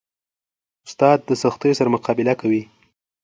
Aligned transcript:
استاد 0.87 1.19
د 1.29 1.31
سختیو 1.43 1.77
سره 1.79 1.93
مقابله 1.95 2.33
کوي. 2.41 2.63